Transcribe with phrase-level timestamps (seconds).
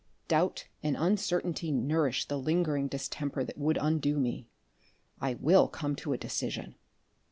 [0.27, 4.47] Doubt and uncertainty nourish the lingering distemper that would undo me.
[5.19, 6.73] I will come to a decision."